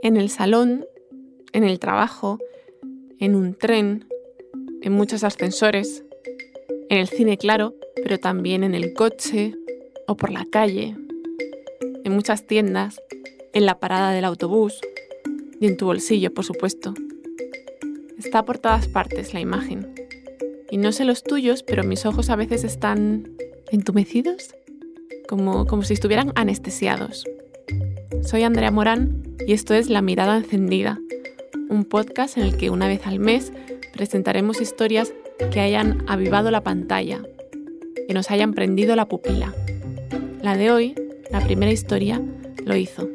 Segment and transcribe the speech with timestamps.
[0.00, 0.86] En el salón,
[1.52, 2.38] en el trabajo,
[3.18, 4.06] en un tren,
[4.80, 6.04] en muchos ascensores,
[6.88, 9.56] en el cine claro, pero también en el coche
[10.06, 10.96] o por la calle,
[12.04, 13.02] en muchas tiendas,
[13.52, 14.80] en la parada del autobús
[15.60, 16.94] y en tu bolsillo, por supuesto.
[18.18, 19.94] Está por todas partes la imagen.
[20.70, 23.32] Y no sé los tuyos, pero mis ojos a veces están
[23.72, 24.54] entumecidos,
[25.28, 27.24] como, como si estuvieran anestesiados.
[28.22, 31.00] Soy Andrea Morán y esto es La Mirada Encendida,
[31.68, 33.52] un podcast en el que una vez al mes
[33.92, 35.12] presentaremos historias
[35.50, 37.22] que hayan avivado la pantalla,
[38.06, 39.54] que nos hayan prendido la pupila.
[40.42, 40.94] La de hoy,
[41.30, 42.22] la primera historia,
[42.64, 43.08] lo hizo.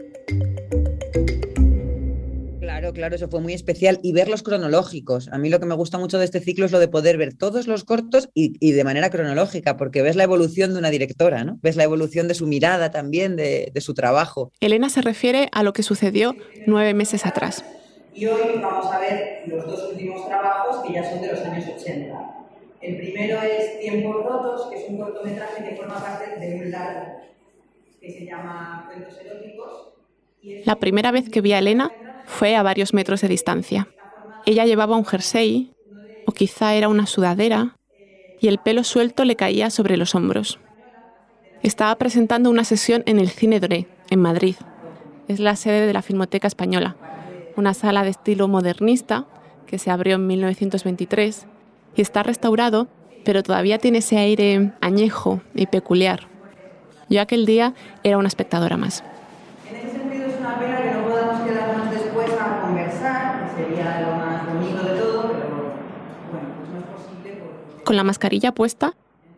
[2.93, 3.99] Claro, claro, eso fue muy especial.
[4.03, 5.27] Y ver los cronológicos.
[5.29, 7.33] A mí lo que me gusta mucho de este ciclo es lo de poder ver
[7.33, 11.57] todos los cortos y, de manera cronológica, porque ves la evolución de una directora, ¿no?
[11.61, 14.51] Ves la evolución de su mirada también, de, de su trabajo.
[14.59, 16.35] Elena se refiere a lo que sucedió
[16.67, 17.65] nueve meses atrás.
[18.13, 21.65] Y hoy vamos a ver los dos últimos trabajos que ya son de los años
[21.81, 22.13] 80.
[22.81, 27.21] El primero es Tiempos Rotos, que es un cortometraje que forma parte de un largo
[27.99, 29.93] que se llama Cuentos Eróticos.
[30.65, 31.91] La primera vez que vi a Elena
[32.25, 33.87] fue a varios metros de distancia.
[34.45, 35.73] Ella llevaba un jersey,
[36.25, 37.77] o quizá era una sudadera,
[38.39, 40.59] y el pelo suelto le caía sobre los hombros.
[41.61, 44.55] Estaba presentando una sesión en el Cine Doré, en Madrid.
[45.27, 46.97] Es la sede de la Filmoteca Española
[47.55, 49.25] una sala de estilo modernista
[49.67, 51.45] que se abrió en 1923
[51.95, 52.87] y está restaurado,
[53.23, 56.27] pero todavía tiene ese aire añejo y peculiar.
[57.09, 59.03] Yo aquel día era una espectadora más.
[59.69, 64.01] En ese sentido es una pena que no podamos quedarnos después a conversar, que sería
[64.01, 65.73] lo más bonito de todo, pero
[66.31, 67.41] bueno, pues no es posible.
[67.83, 68.95] Con la mascarilla puesta,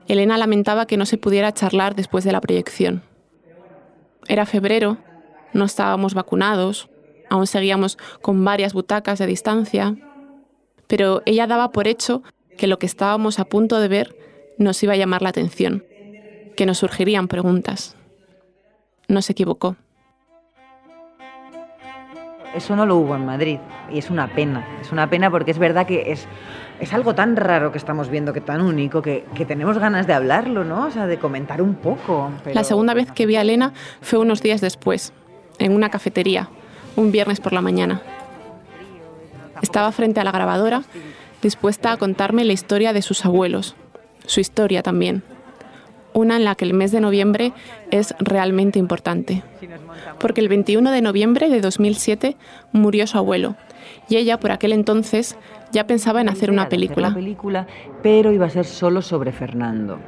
[0.07, 3.03] Elena lamentaba que no se pudiera charlar después de la proyección.
[4.27, 4.97] Era febrero,
[5.53, 6.89] no estábamos vacunados,
[7.29, 9.95] Aún seguíamos con varias butacas de distancia,
[10.87, 12.23] pero ella daba por hecho
[12.57, 14.15] que lo que estábamos a punto de ver
[14.57, 15.83] nos iba a llamar la atención,
[16.55, 17.95] que nos surgirían preguntas.
[19.07, 19.75] No se equivocó.
[22.55, 23.59] Eso no lo hubo en Madrid
[23.91, 24.65] y es una pena.
[24.79, 26.25] Es una pena porque es verdad que es,
[26.79, 30.63] es algo tan raro que estamos viendo, que tan único, que, tenemos ganas de hablarlo,
[30.63, 30.85] ¿no?
[30.85, 32.31] O sea, de comentar un poco.
[32.53, 35.11] La segunda vez que vi a Elena fue unos días después,
[35.59, 36.49] en una cafetería,
[36.95, 38.01] un viernes por la mañana.
[39.61, 40.83] Estaba frente a la grabadora,
[41.41, 43.75] dispuesta a contarme la historia de sus abuelos,
[44.25, 45.23] su historia también.
[46.15, 47.51] Una en la que el mes de noviembre
[47.91, 49.43] es realmente importante.
[50.17, 52.37] Porque el 21 de noviembre de 2007
[52.71, 53.55] murió su abuelo
[54.07, 55.37] y ella por aquel entonces
[55.73, 57.13] ya pensaba en hacer una película.
[58.01, 59.99] Pero iba a ser solo sobre Fernando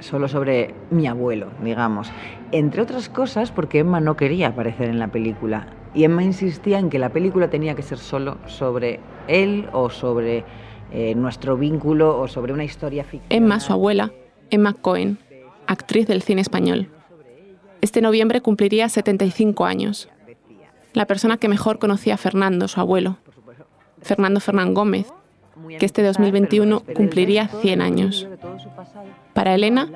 [0.00, 2.10] solo sobre mi abuelo, digamos.
[2.52, 5.68] Entre otras cosas porque Emma no quería aparecer en la película.
[5.94, 10.44] Y Emma insistía en que la película tenía que ser solo sobre él o sobre
[10.92, 13.34] eh, nuestro vínculo o sobre una historia ficticia.
[13.34, 14.12] Emma, su abuela,
[14.54, 15.18] Emma Cohen,
[15.66, 16.88] actriz del cine español.
[17.80, 20.08] Este noviembre cumpliría 75 años.
[20.92, 23.18] La persona que mejor conocía a Fernando, su abuelo.
[24.00, 25.12] Fernando Fernán Gómez,
[25.80, 28.28] que este 2021 cumpliría 100 años.
[29.32, 29.88] Para Elena,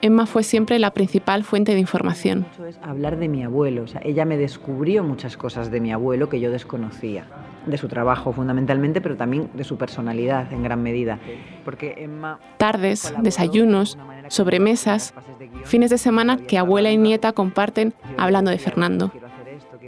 [0.00, 2.46] Emma fue siempre la principal fuente de información.
[2.82, 3.84] hablar de mi abuelo.
[4.02, 7.26] ella me descubrió muchas cosas de mi abuelo que yo desconocía.
[7.66, 11.18] De su trabajo fundamentalmente, pero también de su personalidad en gran medida.
[11.64, 15.14] Porque Emma Tardes, desayunos, sobremesas,
[15.64, 19.12] fines de semana que abuela y nieta comparten hablando de Fernando.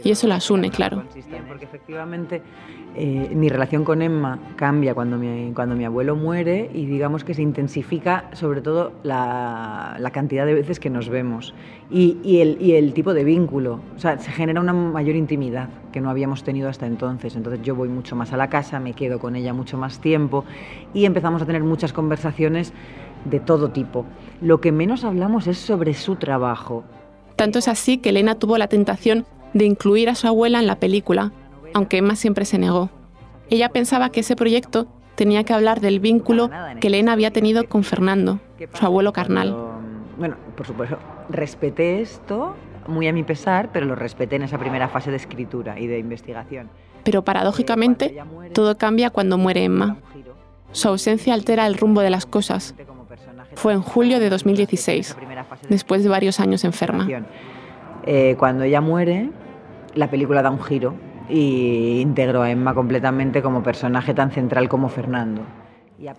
[0.03, 1.03] Y eso las une, claro.
[1.47, 2.41] Porque efectivamente
[2.95, 7.33] eh, mi relación con Emma cambia cuando mi, cuando mi abuelo muere y digamos que
[7.33, 11.53] se intensifica sobre todo la, la cantidad de veces que nos vemos
[11.91, 13.81] y, y, el, y, el, tipo de vínculo.
[13.95, 17.35] O sea, se genera una mayor intimidad que no habíamos tenido hasta entonces.
[17.35, 20.45] Entonces yo voy mucho más a la casa, me quedo con ella mucho más tiempo
[20.93, 22.73] y empezamos a tener muchas conversaciones
[23.25, 24.05] de todo tipo.
[24.41, 26.83] Lo que menos hablamos es sobre su trabajo.
[27.35, 30.79] Tanto es así que Elena tuvo la tentación de incluir a su abuela en la
[30.79, 31.31] película,
[31.73, 32.89] aunque Emma siempre se negó.
[33.49, 36.49] Ella pensaba que ese proyecto tenía que hablar del vínculo
[36.79, 38.39] que Elena había tenido con Fernando,
[38.73, 39.55] su abuelo carnal.
[40.17, 40.97] Bueno, por supuesto,
[41.29, 42.55] respeté esto
[42.87, 45.99] muy a mi pesar, pero lo respeté en esa primera fase de escritura y de
[45.99, 46.69] investigación.
[47.03, 48.15] Pero paradójicamente,
[48.53, 49.97] todo cambia cuando muere Emma.
[50.71, 52.75] Su ausencia altera el rumbo de las cosas.
[53.55, 55.15] Fue en julio de 2016,
[55.69, 57.07] después de varios años enferma.
[58.03, 59.29] Eh, cuando ella muere,
[59.95, 60.95] la película da un giro
[61.29, 65.43] y integró a Emma completamente como personaje tan central como Fernando.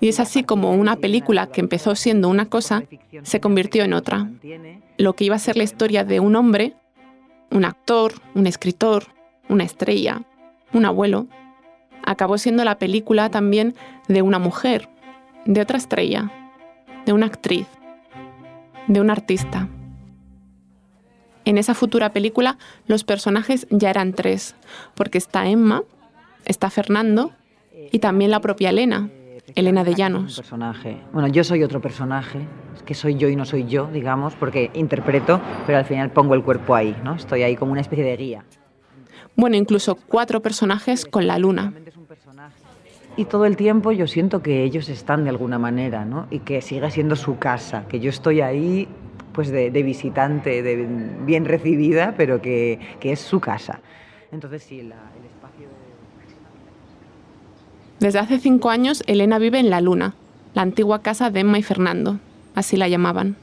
[0.00, 2.82] Y es así como una película que empezó siendo una cosa
[3.22, 4.28] se convirtió en otra.
[4.98, 6.74] Lo que iba a ser la historia de un hombre,
[7.50, 9.04] un actor, un escritor,
[9.48, 10.22] una estrella,
[10.72, 11.26] un abuelo,
[12.04, 13.74] acabó siendo la película también
[14.08, 14.88] de una mujer,
[15.46, 16.30] de otra estrella,
[17.06, 17.66] de una actriz,
[18.86, 19.68] de un artista.
[21.44, 24.54] En esa futura película los personajes ya eran tres,
[24.94, 25.82] porque está Emma,
[26.44, 27.32] está Fernando
[27.90, 29.10] y también la propia Elena,
[29.54, 30.36] Elena de Llanos.
[30.36, 30.98] personaje.
[31.12, 34.70] Bueno, yo soy otro personaje, es que soy yo y no soy yo, digamos, porque
[34.74, 37.14] interpreto, pero al final pongo el cuerpo ahí, ¿no?
[37.14, 38.44] Estoy ahí como una especie de guía.
[39.36, 41.72] Bueno, incluso cuatro personajes con la luna.
[43.16, 46.26] Y todo el tiempo yo siento que ellos están de alguna manera, ¿no?
[46.30, 48.88] Y que sigue siendo su casa, que yo estoy ahí
[49.32, 50.86] pues de, visitante, de
[51.24, 53.80] bien recibida, pero que, es su casa.
[54.32, 54.88] Entonces sí.
[57.98, 60.14] Desde hace cinco años, Elena vive en La Luna,
[60.54, 62.18] la antigua casa de Emma y Fernando,
[62.54, 63.36] así la llamaban.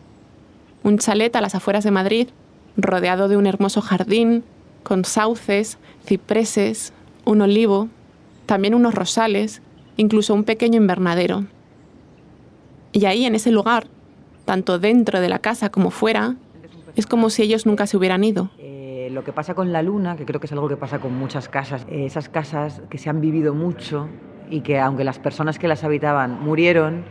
[0.84, 2.30] Un chalet a las afueras de Madrid,
[2.76, 4.44] rodeado de un hermoso jardín,
[4.82, 6.94] con sauces, cipreses,
[7.24, 7.90] un olivo,
[8.48, 9.62] también unos rosales,
[9.96, 11.46] incluso un pequeño invernadero.
[12.94, 13.88] Y ahí, en ese lugar,
[14.48, 16.36] tanto dentro de la casa como fuera,
[16.96, 18.50] es como si ellos nunca se hubieran ido.
[18.58, 21.14] Eh, lo que pasa con la luna, que creo que es algo que pasa con
[21.14, 24.08] muchas casas, eh, esas casas que se han vivido mucho
[24.50, 27.04] y que aunque las personas que las habitaban murieron,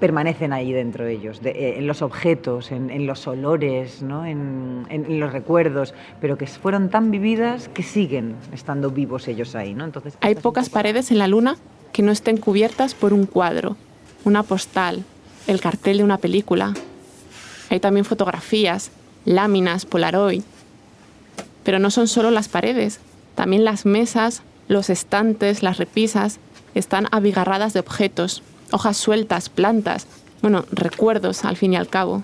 [0.00, 4.26] permanecen ahí dentro de ellos, eh, en los objetos, en, los olores, ¿no?
[4.26, 9.72] en, en, los recuerdos, pero que fueron tan vividas que siguen estando vivos ellos ahí.
[9.72, 9.84] ¿no?
[9.84, 11.56] Entonces, Hay pocas paredes en la luna
[11.92, 13.76] que no estén cubiertas por un cuadro,
[14.24, 15.04] una postal,
[15.50, 16.74] el cartel de una película.
[17.70, 18.90] Hay también fotografías,
[19.24, 20.42] láminas, polaroid.
[21.64, 23.00] Pero no son solo las paredes,
[23.34, 26.38] también las mesas, los estantes, las repisas
[26.74, 30.06] están abigarradas de objetos, hojas sueltas, plantas,
[30.40, 32.22] bueno, recuerdos al fin y al cabo,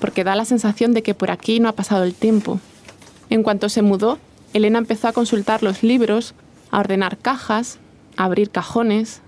[0.00, 2.60] porque da la sensación de que por aquí no ha pasado el tiempo.
[3.28, 4.18] En cuanto se mudó,
[4.52, 6.34] Elena empezó a consultar los libros,
[6.70, 7.78] a ordenar cajas,
[8.16, 9.20] a abrir cajones,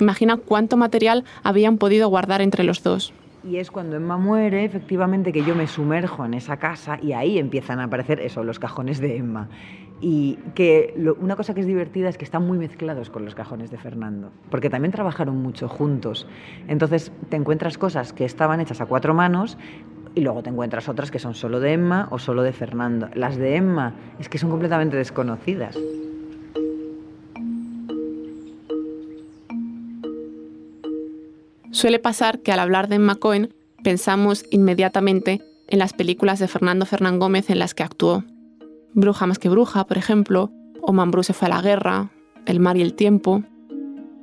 [0.00, 3.12] Imagina cuánto material habían podido guardar entre los dos.
[3.44, 7.38] Y es cuando Emma muere, efectivamente, que yo me sumerjo en esa casa y ahí
[7.38, 9.48] empiezan a aparecer eso, los cajones de Emma.
[10.00, 13.70] Y que una cosa que es divertida es que están muy mezclados con los cajones
[13.70, 16.26] de Fernando, porque también trabajaron mucho juntos.
[16.68, 19.56] Entonces te encuentras cosas que estaban hechas a cuatro manos
[20.14, 23.08] y luego te encuentras otras que son solo de Emma o solo de Fernando.
[23.14, 25.76] Las de Emma es que son completamente desconocidas.
[31.78, 33.54] Suele pasar que al hablar de Emma Cohen
[33.84, 38.24] pensamos inmediatamente en las películas de Fernando Fernán Gómez en las que actuó.
[38.94, 42.10] Bruja más que bruja, por ejemplo, o Mambrú se fue a la guerra,
[42.46, 43.44] El mar y el tiempo.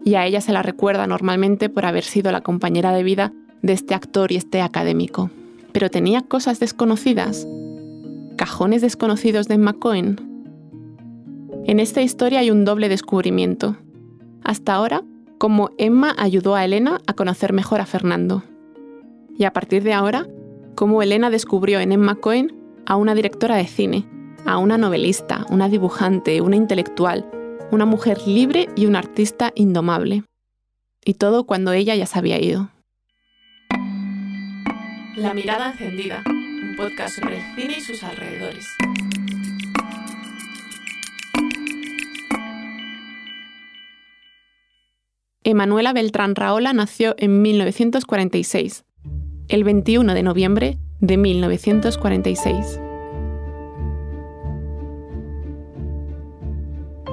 [0.04, 3.32] Y a ella se la recuerda normalmente por haber sido la compañera de vida
[3.62, 5.30] de este actor y este académico.
[5.72, 7.48] Pero tenía cosas desconocidas,
[8.36, 10.20] cajones desconocidos de Emma Cohen.
[11.64, 13.78] En esta historia hay un doble descubrimiento.
[14.44, 15.06] Hasta ahora
[15.46, 18.42] cómo Emma ayudó a Elena a conocer mejor a Fernando.
[19.38, 20.26] Y a partir de ahora,
[20.74, 22.52] cómo Elena descubrió en Emma Cohen
[22.88, 24.08] a una directora de cine,
[24.48, 27.30] a una novelista, una dibujante, una intelectual,
[27.70, 30.24] una mujer libre y una artista indomable.
[31.06, 32.72] Y todo cuando ella ya se había ido.
[35.16, 38.66] La mirada encendida, un podcast sobre el cine y sus alrededores.
[45.48, 48.84] Emanuela Beltrán Raola nació en 1946,
[49.48, 52.80] el 21 de noviembre de 1946.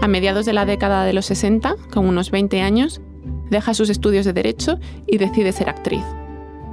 [0.00, 3.02] A mediados de la década de los 60, con unos 20 años,
[3.50, 6.04] deja sus estudios de derecho y decide ser actriz.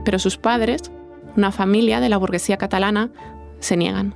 [0.05, 0.83] Pero sus padres,
[1.35, 3.11] una familia de la burguesía catalana,
[3.59, 4.15] se niegan.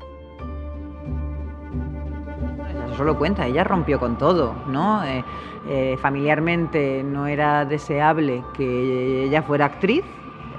[2.94, 5.04] Eso solo cuenta, ella rompió con todo, ¿no?
[5.04, 5.24] Eh,
[5.68, 10.04] eh, familiarmente no era deseable que ella fuera actriz,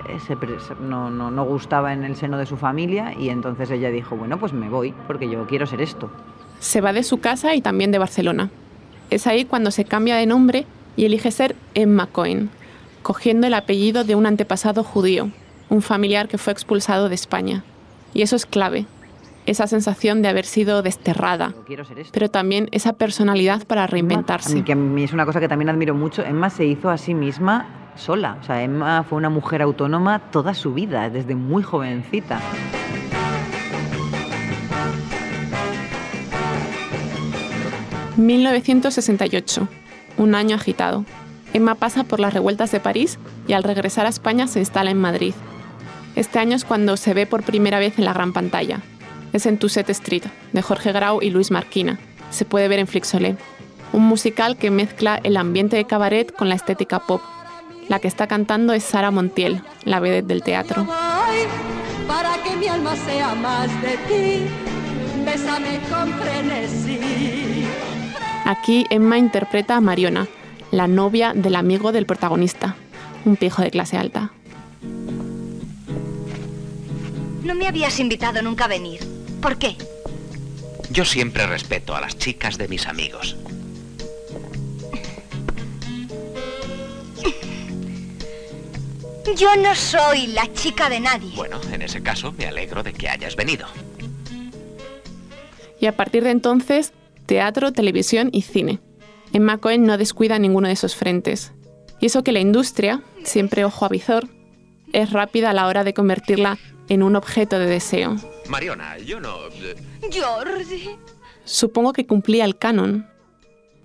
[0.08, 0.18] eh,
[0.80, 4.52] no, no, gustaba en el seno de su familia y entonces ella dijo, bueno, pues
[4.52, 6.10] me voy porque yo quiero ser esto.
[6.58, 8.50] Se va de su casa y también de Barcelona.
[9.10, 12.50] Es ahí cuando se cambia de nombre y elige ser Emma Cohen,
[13.04, 15.30] cogiendo el apellido de un antepasado judío,
[15.68, 17.62] un familiar que fue expulsado de España.
[18.12, 18.86] Y eso es clave,
[19.46, 21.54] esa sensación de haber sido desterrada,
[22.12, 24.64] pero también esa personalidad para reinventarse.
[24.64, 26.24] que a mí es una cosa que también admiro mucho.
[26.24, 28.38] Emma se hizo a sí misma sola.
[28.40, 32.40] O sea, Emma fue una mujer autónoma toda su vida, desde muy jovencita.
[38.16, 39.66] ...1968...
[40.16, 41.04] Un año agitado.
[41.52, 45.00] Emma pasa por las revueltas de París y al regresar a España se instala en
[45.00, 45.34] Madrid.
[46.14, 48.80] Este año es cuando se ve por primera vez en la gran pantalla,
[49.34, 50.22] es en Tusset Street,
[50.52, 51.98] de Jorge Grau y Luis Marquina,
[52.30, 53.36] se puede ver en Flixolé,
[53.92, 57.20] un musical que mezcla el ambiente de cabaret con la estética pop.
[57.88, 60.86] La que está cantando es Sara Montiel, la vedette del teatro.
[62.06, 64.42] Para que mi alma sea más de ti,
[65.24, 66.98] bésame con frenesí.
[68.44, 70.26] Aquí Emma interpreta a Mariona,
[70.70, 72.76] la novia del amigo del protagonista,
[73.24, 74.32] un pijo de clase alta.
[77.42, 79.13] No me habías invitado nunca a venir.
[79.44, 79.76] ¿Por qué?
[80.90, 83.36] Yo siempre respeto a las chicas de mis amigos.
[89.36, 91.36] Yo no soy la chica de nadie.
[91.36, 93.66] Bueno, en ese caso me alegro de que hayas venido.
[95.78, 96.94] Y a partir de entonces,
[97.26, 98.80] teatro, televisión y cine.
[99.34, 101.52] Emma Cohen no descuida ninguno de esos frentes.
[102.00, 104.26] Y eso que la industria, siempre ojo a visor,
[104.94, 106.56] es rápida a la hora de convertirla
[106.88, 108.16] en un objeto de deseo.
[108.48, 109.46] Mariona, yo no...
[109.48, 109.76] eh,
[110.12, 110.90] Jordi.
[111.44, 113.06] Supongo que cumplía el canon.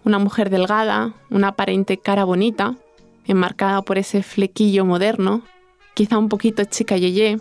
[0.04, 2.76] Una mujer delgada, una aparente cara bonita,
[3.26, 5.44] enmarcada por ese flequillo moderno,
[5.94, 7.38] quizá un poquito chica yeye,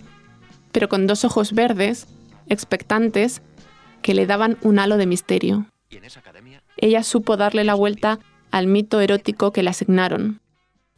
[0.72, 2.06] pero con dos ojos verdes,
[2.48, 3.42] expectantes,
[4.02, 5.66] que le daban un halo de misterio.
[6.76, 8.18] Ella supo darle la vuelta
[8.50, 10.40] al mito erótico que le asignaron.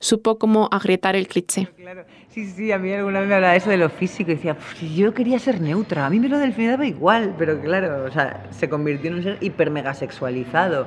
[0.02, 1.68] Supo cómo agrietar el cliché.
[1.76, 2.04] Claro.
[2.30, 4.78] Sí, sí, a mí alguna vez me hablaba eso de lo físico y decía, "Puf,
[4.78, 8.04] si yo quería ser neutra, a mí me lo del me daba igual, pero claro,
[8.04, 10.86] o sea, se convirtió en un ser hiper mega sexualizado.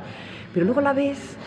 [0.51, 1.37] Pero luego la ves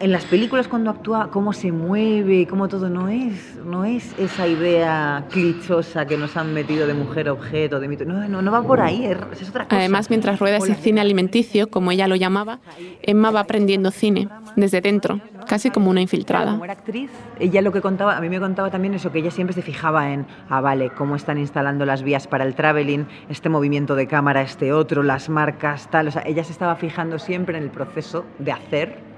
[0.00, 4.46] en las películas cuando actúa, cómo se mueve, cómo todo no es, no es esa
[4.46, 8.06] idea clichosa que nos han metido de mujer objeto, de mito.
[8.06, 9.76] No, no, no va por ahí, es, otra cosa.
[9.76, 12.60] Además, mientras rueda ese cine alimenticio, como ella lo llamaba,
[13.02, 16.52] Emma va aprendiendo cine, desde dentro, casi como una infiltrada.
[16.52, 19.30] Como era actriz, ella lo que contaba, a mí me contaba también eso, que ella
[19.30, 23.50] siempre se fijaba en, ah, vale, cómo están instalando las vías para el traveling, este
[23.50, 26.08] movimiento de cámara, este otro, las marcas, tal.
[26.08, 29.09] O sea, ella se estaba fijando siempre en el proceso de hacer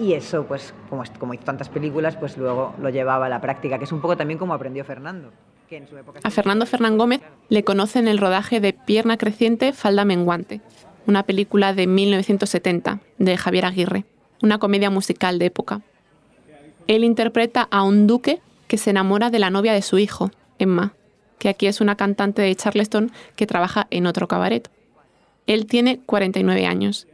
[0.00, 3.84] y eso, pues, como, hizo tantas películas, pues luego lo llevaba a la práctica, que
[3.84, 5.30] es un poco también como aprendió Fernando.
[5.68, 9.18] Que en su época A Fernando Fernán Gómez le conoce en el rodaje de Pierna
[9.18, 10.62] Creciente, Falda Menguante,
[11.06, 14.06] una película de 1970 de Javier Aguirre,
[14.42, 15.82] una comedia musical de época.
[16.86, 20.94] Él interpreta a un duque que se enamora de la novia de su hijo, Emma,
[21.38, 24.70] que aquí es una cantante de Charleston que trabaja en otro cabaret.
[25.46, 27.06] Él tiene 49 años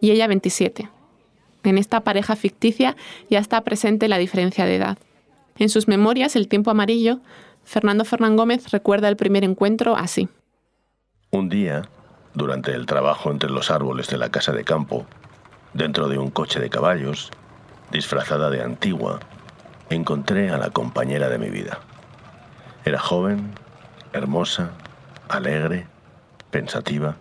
[0.00, 0.88] y ella 27.
[1.64, 2.96] En esta pareja ficticia
[3.30, 4.98] ya está presente la diferencia de edad.
[5.58, 7.20] En sus memorias, El tiempo amarillo,
[7.64, 10.28] Fernando Fernán Gómez recuerda el primer encuentro así.
[11.30, 11.82] Un día,
[12.34, 15.06] durante el trabajo entre los árboles de la casa de campo,
[15.72, 17.30] dentro de un coche de caballos,
[17.90, 19.20] disfrazada de antigua,
[19.90, 21.80] encontré a la compañera de mi vida.
[22.84, 23.52] Era joven,
[24.12, 24.72] hermosa,
[25.28, 25.86] alegre,
[26.50, 27.16] pensativa.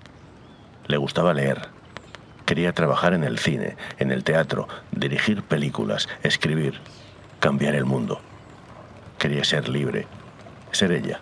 [0.87, 1.70] Le gustaba leer.
[2.51, 6.81] Quería trabajar en el cine, en el teatro, dirigir películas, escribir,
[7.39, 8.19] cambiar el mundo.
[9.17, 10.05] Quería ser libre,
[10.73, 11.21] ser ella.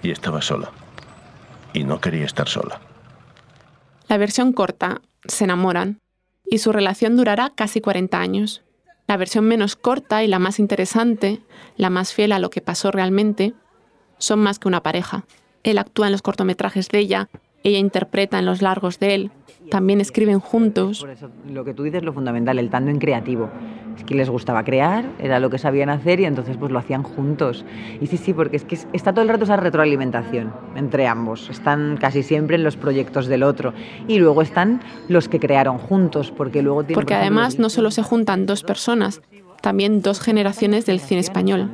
[0.00, 0.70] Y estaba sola.
[1.72, 2.80] Y no quería estar sola.
[4.06, 5.98] La versión corta, se enamoran,
[6.46, 8.62] y su relación durará casi 40 años.
[9.08, 11.40] La versión menos corta y la más interesante,
[11.76, 13.54] la más fiel a lo que pasó realmente,
[14.18, 15.24] son más que una pareja.
[15.64, 17.28] Él actúa en los cortometrajes de ella,
[17.64, 19.30] ella interpreta en los largos de él,
[19.70, 21.00] también escriben juntos.
[21.00, 23.48] Por eso, lo que tú dices es lo fundamental, el tándem creativo.
[23.96, 27.02] Es que les gustaba crear, era lo que sabían hacer y entonces pues lo hacían
[27.02, 27.64] juntos.
[28.00, 31.48] Y sí, sí, porque es que es- está todo el rato esa retroalimentación entre ambos.
[31.48, 33.72] Están casi siempre en los proyectos del otro.
[34.08, 36.94] Y luego están los que crearon juntos, porque luego tienen...
[36.96, 39.22] Porque por ejemplo, además no solo se juntan dos personas,
[39.62, 41.70] también dos generaciones del cine español.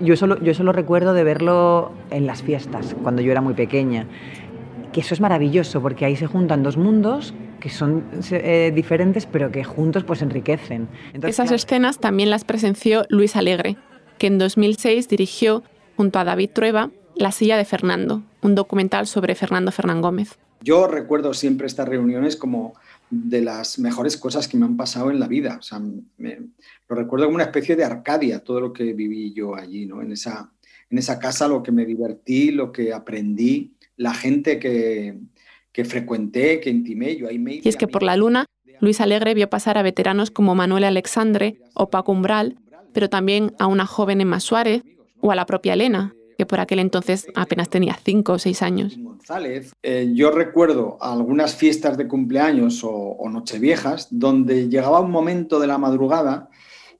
[0.00, 4.06] Yo solo, yo solo recuerdo de verlo en las fiestas, cuando yo era muy pequeña.
[4.98, 8.02] Que eso es maravilloso, porque ahí se juntan dos mundos que son
[8.32, 10.88] eh, diferentes, pero que juntos pues enriquecen.
[11.12, 13.76] Entonces, Esas claro, escenas también las presenció Luis Alegre,
[14.18, 15.62] que en 2006 dirigió,
[15.96, 20.36] junto a David Trueba, La silla de Fernando, un documental sobre Fernando Fernán Gómez.
[20.62, 22.74] Yo recuerdo siempre estas reuniones como
[23.08, 25.58] de las mejores cosas que me han pasado en la vida.
[25.60, 25.78] O sea,
[26.16, 26.40] me-
[26.88, 30.02] lo recuerdo como una especie de Arcadia, todo lo que viví yo allí, ¿no?
[30.02, 30.50] En esa,
[30.90, 35.18] en esa casa, lo que me divertí, lo que aprendí, la gente que,
[35.72, 37.16] que frecuenté, que intimé.
[37.16, 38.46] Yo ahí me Y es que por la luna,
[38.80, 42.56] Luis Alegre vio pasar a veteranos como Manuel Alexandre o Paco Umbral,
[42.94, 44.82] pero también a una joven Emma Suárez
[45.20, 48.96] o a la propia Elena, que por aquel entonces apenas tenía cinco o seis años.
[48.96, 49.72] González.
[49.82, 55.66] Eh, yo recuerdo algunas fiestas de cumpleaños o, o nocheviejas donde llegaba un momento de
[55.66, 56.48] la madrugada,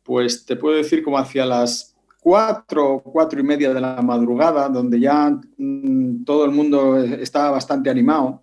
[0.02, 1.88] pues te puedo decir como hacia las
[2.29, 7.89] cuatro cuatro y media de la madrugada, donde ya mm, todo el mundo estaba bastante
[7.89, 8.43] animado.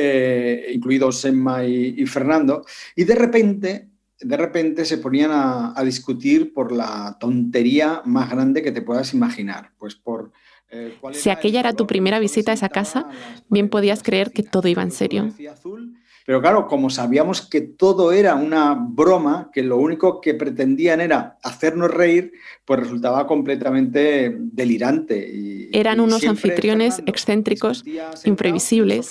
[0.00, 3.88] eh, incluidos Emma y, Fernando, y de repente,
[4.20, 9.72] de repente se ponían a, discutir por la tontería más grande que te puedas imaginar,
[9.76, 10.30] pues por...
[10.70, 13.08] Eh, si aquella era tu primera visita a esa casa,
[13.48, 15.34] bien podías creer que todo iba en serio.
[16.28, 21.38] Pero claro, como sabíamos que todo era una broma, que lo único que pretendían era
[21.42, 22.32] hacernos reír,
[22.66, 25.26] pues resultaba completamente delirante.
[25.26, 27.82] Y, Eran unos anfitriones excéntricos,
[28.26, 29.08] imprevisibles,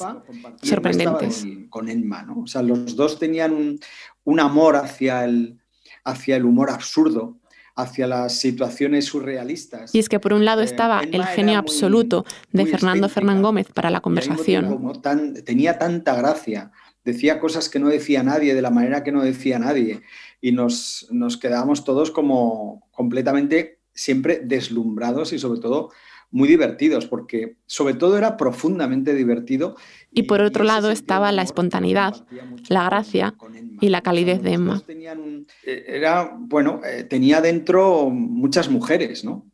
[0.62, 1.44] sorprendentes.
[1.72, 2.42] Con, Enma, ¿no?
[2.42, 3.80] O sea, los dos tenían
[4.24, 5.58] un, amor hacia el,
[6.04, 7.40] hacia el humor absurdo
[7.78, 9.94] hacia las situaciones surrealistas.
[9.94, 13.68] Y es que por un lado eh, estaba el genio absoluto de Fernando Fernán Gómez
[13.72, 15.00] para la conversación.
[15.46, 16.72] tenía tanta gracia
[17.08, 20.02] decía cosas que no decía nadie, de la manera que no decía nadie,
[20.42, 25.90] y nos, nos quedábamos todos como completamente siempre deslumbrados y sobre todo
[26.30, 29.78] muy divertidos, porque sobre todo era profundamente divertido.
[30.12, 32.28] Y, por otro lado estaba la espontaneidad,
[32.68, 33.34] la gracia
[33.80, 34.84] y la calidez de Emma.
[34.90, 39.50] Eh, era, bueno, eh, tenía dentro muchas mujeres, ¿no?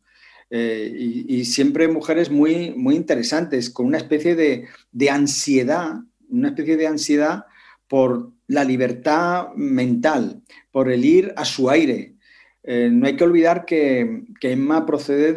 [0.50, 6.00] Eh, y, siempre mujeres muy, muy interesantes, con una especie de, de ansiedad
[6.34, 7.44] una especie de ansiedad
[7.88, 12.14] por la libertad mental, por el ir a su aire.
[12.62, 15.32] Eh, no hay que olvidar que, Emma procede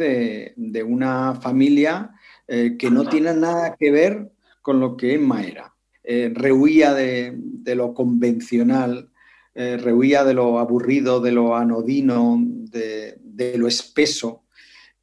[0.56, 2.12] de, una familia
[2.48, 5.74] eh, que no tiene nada que ver con lo que Emma era.
[6.04, 7.38] Eh, rehuía de,
[7.76, 9.10] lo convencional,
[9.54, 14.44] rehuía de lo aburrido, de lo anodino, de, lo espeso,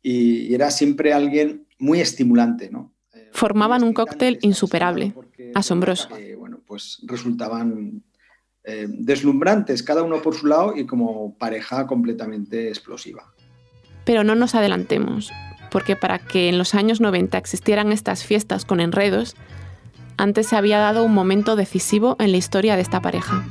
[0.00, 2.94] y, y, era siempre alguien muy estimulante, ¿no?
[3.32, 5.12] Formaban un cóctel insuperable
[5.54, 6.08] asombroso.
[6.38, 8.02] bueno, pues resultaban
[8.64, 13.32] eh, deslumbrantes, cada uno por su lado y como pareja completamente explosiva.
[14.04, 15.32] Pero no nos adelantemos,
[15.70, 19.34] porque para que en los años 90 existieran estas fiestas con enredos,
[20.16, 23.44] antes se había dado un momento decisivo en la historia de esta pareja.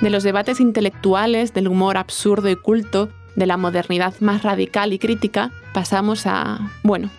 [0.00, 4.98] De los debates intelectuales, del humor absurdo y culto, de la modernidad más radical y
[4.98, 7.10] crítica, pasamos a, bueno,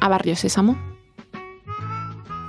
[0.00, 0.78] a Barrio Sésamo.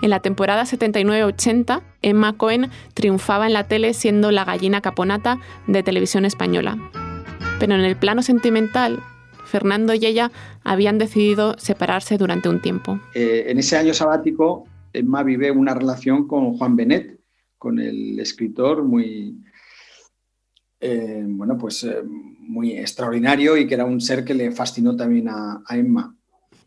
[0.02, 5.82] En la temporada 79-80, Emma Cohen triunfaba en la tele siendo la gallina caponata de
[5.82, 6.78] televisión española.
[7.60, 9.00] Pero en el plano sentimental,
[9.46, 10.32] Fernando y ella
[10.64, 13.00] habían decidido separarse durante un tiempo.
[13.16, 17.20] Eh, en ese año sabático, Emma vive una relación con Juan Benet,
[17.58, 19.44] con el escritor muy,
[20.80, 25.30] eh, bueno, pues eh, muy extraordinario y que era un ser que le fascinó también
[25.30, 26.16] a, Emma.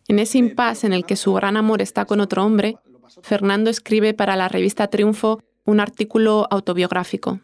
[0.09, 2.77] En ese impasse en el que su gran amor está con otro hombre,
[3.23, 7.41] Fernando escribe para la revista Triunfo un artículo autobiográfico,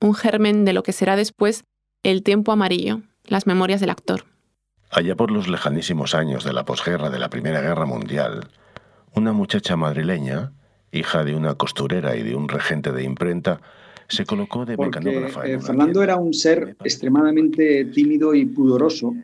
[0.00, 1.64] un germen de lo que será después
[2.02, 4.24] El tiempo amarillo, las memorias del actor.
[4.90, 8.48] Allá por los lejanísimos años de la posguerra de la Primera Guerra Mundial,
[9.14, 10.52] una muchacha madrileña,
[10.92, 13.60] hija de una costurera y de un regente de imprenta,
[14.08, 15.46] se colocó de mecanógrafa.
[15.46, 19.14] Eh, Fernando era un ser extremadamente tímido y pudoroso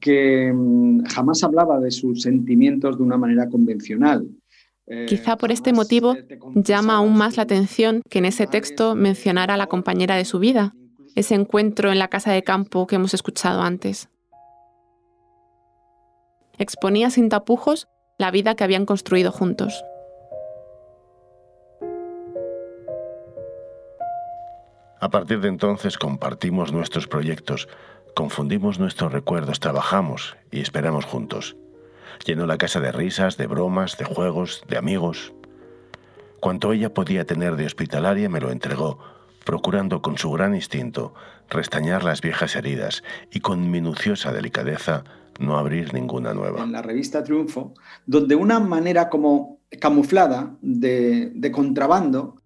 [0.00, 4.28] que mm, jamás hablaba de sus sentimientos de una manera convencional.
[4.86, 6.16] Eh, Quizá por este motivo
[6.54, 10.38] llama aún más la atención que en ese texto mencionara a la compañera de su
[10.38, 10.74] vida,
[11.14, 14.08] ese encuentro en la casa de campo que hemos escuchado antes.
[16.58, 17.88] Exponía sin tapujos
[18.18, 19.84] la vida que habían construido juntos.
[25.00, 27.68] A partir de entonces compartimos nuestros proyectos,
[28.14, 31.56] confundimos nuestros recuerdos, trabajamos y esperamos juntos.
[32.26, 35.32] Llenó la casa de risas, de bromas, de juegos, de amigos.
[36.40, 38.98] Cuanto ella podía tener de hospitalaria me lo entregó,
[39.44, 41.14] procurando con su gran instinto
[41.48, 45.04] restañar las viejas heridas y con minuciosa delicadeza
[45.38, 46.64] no abrir ninguna nueva.
[46.64, 47.72] En la revista Triunfo,
[48.04, 52.36] donde una manera como camuflada de, de contrabando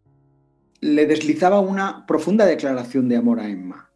[0.82, 3.90] le deslizaba una profunda declaración de amor a Emma,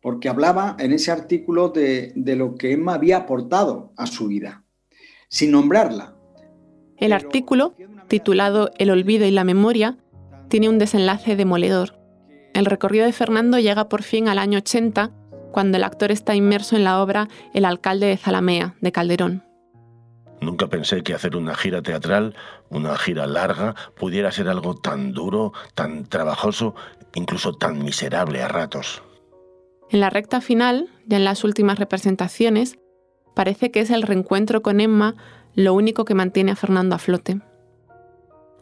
[0.00, 4.64] porque hablaba en ese artículo de, lo que Emma había aportado a su vida,
[5.28, 6.16] sin nombrarla.
[6.96, 7.74] El artículo,
[8.08, 9.98] titulado El olvido y la memoria,
[10.48, 12.00] tiene un desenlace demoledor.
[12.54, 15.12] El recorrido de Fernando llega por fin al año 80,
[15.52, 19.51] cuando el actor está inmerso en la obra El alcalde de Zalamea, de Calderón.
[20.42, 22.34] Nunca pensé que hacer una gira teatral,
[22.68, 26.74] una gira larga, pudiera ser algo tan duro, tan trabajoso,
[27.14, 29.04] incluso tan miserable a ratos.
[29.90, 32.76] En la recta final, ya en las últimas representaciones,
[33.36, 35.14] parece que es el reencuentro con Emma
[35.54, 37.40] lo único que mantiene a Fernando a flote.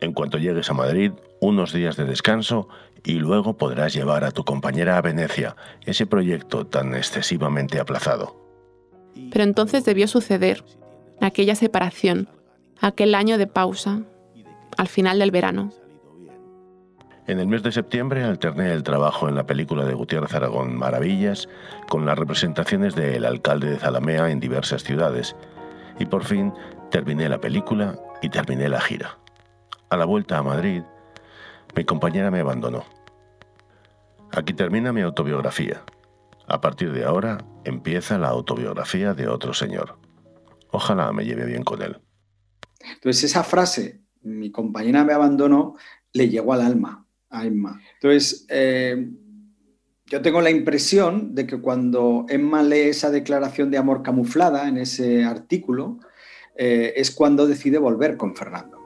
[0.01, 2.69] En cuanto llegues a Madrid, unos días de descanso
[3.05, 8.37] y luego podrás llevar a tu compañera a Venecia, ese proyecto tan excesivamente aplazado.
[9.31, 10.65] Pero entonces debió suceder,
[11.21, 12.29] aquella separación,
[12.81, 14.03] aquel año de pausa,
[14.77, 15.73] al final del verano.
[17.27, 21.49] En el mes de septiembre alterné el trabajo en la película de Gutiérrez Aragón Maravillas
[21.89, 25.37] con las representaciones del alcalde de Zalamea en diversas ciudades
[25.99, 26.53] y por fin
[26.91, 29.19] terminé la película y terminé la gira.
[29.91, 30.83] A la vuelta a Madrid,
[31.77, 32.85] mi compañera me abandonó.
[34.33, 35.83] Aquí termina mi autobiografía.
[36.49, 39.99] A partir de ahora empieza la autobiografía de otro señor.
[40.73, 41.99] Ojalá me lleve bien con él.
[42.81, 45.77] Entonces esa frase, mi compañera me abandonó,
[46.13, 47.81] le llegó al alma a Emma.
[47.95, 49.09] Entonces, eh,
[50.07, 54.77] yo tengo la impresión de que cuando Emma lee esa declaración de amor camuflada en
[54.79, 55.99] ese artículo,
[56.57, 58.79] eh, es cuando decide volver con Fernando.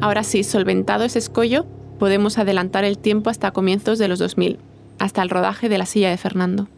[0.00, 1.64] Ahora sí, solventado ese escollo,
[1.98, 4.58] podemos adelantar el tiempo hasta comienzos de los 2000,
[4.98, 6.68] hasta el rodaje de la silla de Fernando.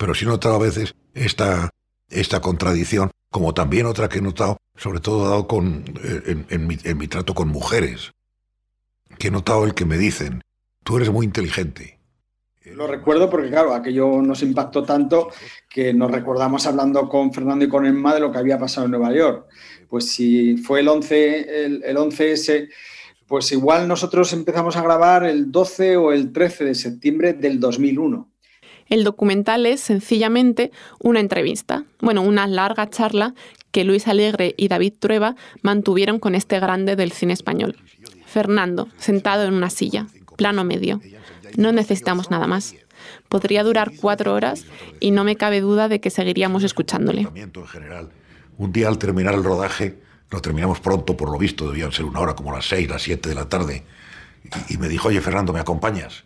[0.00, 1.68] Pero sí he notado a veces esta,
[2.08, 7.06] esta contradicción, como también otra que he notado, sobre todo dado con, eh, en, mi,
[7.06, 8.10] trato con mujeres,
[9.18, 10.40] que he notado el que me dicen,
[10.84, 11.98] tú eres muy inteligente,
[12.64, 15.28] lo recuerdo porque, claro, aquello nos impactó tanto
[15.68, 18.92] que nos recordamos hablando con Fernando y con Emma de lo que había pasado en
[18.92, 19.48] Nueva York.
[19.88, 22.68] Pues si fue el 11, el, el 11S,
[23.26, 28.29] pues igual nosotros empezamos a grabar el 12 o el 13 de septiembre del 2001.
[28.90, 33.34] El documental es sencillamente una entrevista, bueno, una larga charla
[33.70, 37.76] que Luis Alegre y David Trueba mantuvieron con este grande del cine español.
[38.26, 41.00] Fernando, sentado en una silla, plano medio.
[41.56, 42.74] No necesitamos nada más.
[43.28, 44.66] Podría durar cuatro horas
[44.98, 47.28] y no me cabe duda de que seguiríamos escuchándole.
[48.58, 50.00] Un día al terminar el rodaje,
[50.30, 53.28] lo terminamos pronto, por lo visto, debían ser una hora como las seis, las siete
[53.28, 53.84] de la tarde,
[54.68, 56.24] y, me dijo, oye Fernando, ¿me acompañas?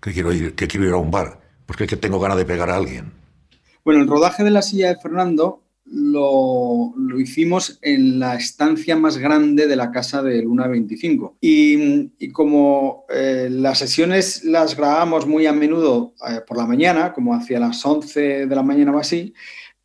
[0.00, 2.46] Que quiero ir, que quiero ir a un bar, porque es que tengo ganas de
[2.46, 3.12] pegar a alguien.
[3.84, 9.66] Bueno, el rodaje de la silla de Fernando lo, hicimos en la estancia más grande
[9.66, 11.36] de la casa de Luna 25.
[11.42, 17.34] Y, como eh, las sesiones las grabamos muy a menudo eh, por la mañana, como
[17.34, 19.34] hacia las 11 de la mañana o así,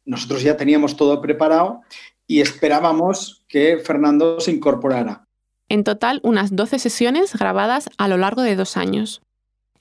[0.05, 1.81] nosotros ya teníamos todo preparado
[2.25, 5.27] y esperábamos que Fernando se incorporara.
[5.67, 9.21] En total, unas 12 sesiones grabadas a lo largo de dos años.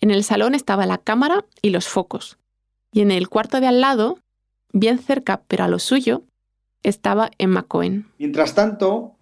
[0.02, 2.36] En el salón estaba la cámara y los focos.
[2.92, 4.18] Y en el cuarto de al lado
[4.72, 6.24] bien cerca, pero a lo suyo,
[6.82, 8.08] estaba Emma Cohen.
[8.18, 9.14] Mientras tanto,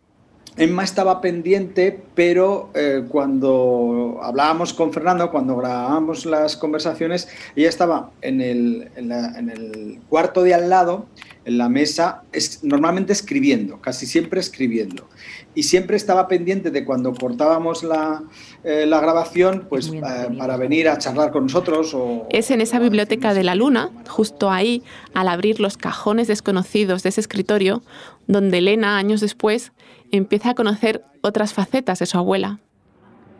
[0.57, 8.11] Emma estaba pendiente, pero eh, cuando hablábamos con Fernando, cuando grabábamos las conversaciones, ella estaba
[8.21, 11.07] en el, en el cuarto de al lado
[11.45, 15.09] en la mesa, es, normalmente escribiendo, casi siempre escribiendo.
[15.55, 18.23] Y siempre estaba pendiente de cuando cortábamos la,
[18.63, 20.01] eh, la grabación, pues eh,
[20.39, 21.95] para venir a charlar con nosotros.
[21.95, 24.83] O, es en esa biblioteca de la Luna, justo ahí,
[25.15, 27.83] al abrir los cajones desconocidos de ese escritorio,
[28.27, 29.73] donde Elena, años después,
[30.13, 32.61] empieza a conocer otras facetas de su abuela.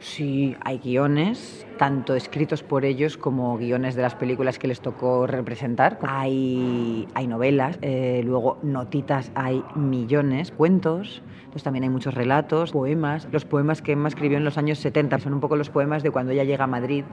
[0.01, 5.27] Sí, hay guiones, tanto escritos por ellos como guiones de las películas que les tocó
[5.27, 5.99] representar.
[6.03, 13.29] Hay, hay novelas, eh, luego notitas hay millones, cuentos, entonces también hay muchos relatos, poemas.
[13.31, 16.11] Los poemas que Emma escribió en los años 70 son un poco los poemas de
[16.11, 17.05] cuando ella llega a Madrid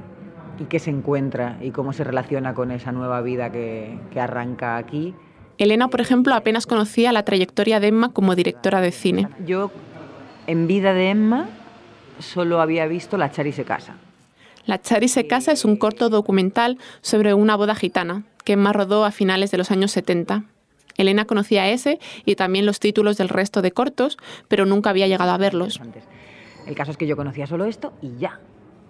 [0.57, 4.77] y qué se encuentra y cómo se relaciona con esa nueva vida que, que arranca
[4.77, 5.13] aquí.
[5.57, 9.27] Elena, por ejemplo, apenas conocía la trayectoria de Emma como directora de cine.
[9.45, 9.71] Yo,
[10.45, 11.47] en vida de Emma,
[12.19, 13.95] solo había visto La Chari se casa.
[14.65, 19.05] La Chari se casa es un corto documental sobre una boda gitana que Emma rodó
[19.05, 20.43] a finales de los años 70.
[20.97, 24.17] Elena conocía ese y también los títulos del resto de cortos,
[24.47, 25.79] pero nunca había llegado a verlos.
[26.65, 28.39] El caso es que yo conocía solo esto y ya.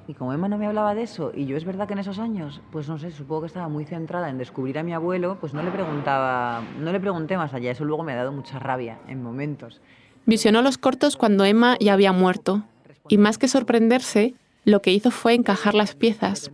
[0.08, 2.18] Y como Emma no me hablaba de eso, y yo es verdad que en esos
[2.18, 5.54] años, pues no sé, supongo que estaba muy centrada en descubrir a mi abuelo, pues
[5.54, 7.72] no le preguntaba, no le pregunté más allá.
[7.72, 9.82] Eso luego me ha dado mucha rabia en momentos.
[10.26, 12.64] Visionó los cortos cuando Emma ya había muerto
[13.10, 16.52] y más que sorprenderse, lo que hizo fue encajar las piezas,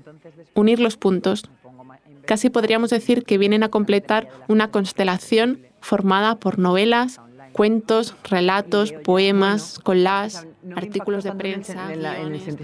[0.56, 1.44] unir los puntos.
[2.26, 7.20] Casi podríamos decir que vienen a completar una constelación formada por novelas,
[7.54, 11.88] cuentos, relatos, poemas, collages, artículos de prensa.